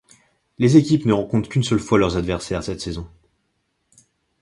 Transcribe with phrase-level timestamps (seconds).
[0.57, 3.07] Les équipes ne rencontrent qu'une seule fois leurs adversaires cette saison.